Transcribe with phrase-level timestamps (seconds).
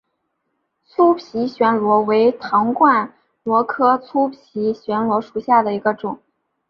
[0.83, 3.13] 粗皮鬘螺为唐冠
[3.43, 6.17] 螺科粗皮鬘螺属下的一个种。